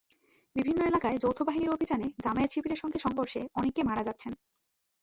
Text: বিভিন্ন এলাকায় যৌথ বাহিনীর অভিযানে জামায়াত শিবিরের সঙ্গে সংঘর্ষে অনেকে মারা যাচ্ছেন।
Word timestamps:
বিভিন্ন 0.55 0.79
এলাকায় 0.85 1.17
যৌথ 1.17 1.39
বাহিনীর 1.41 1.73
অভিযানে 1.73 2.07
জামায়াত 2.23 2.49
শিবিরের 2.53 2.81
সঙ্গে 2.83 2.99
সংঘর্ষে 2.99 3.41
অনেকে 3.55 3.81
মারা 3.83 4.03
যাচ্ছেন। 4.03 4.33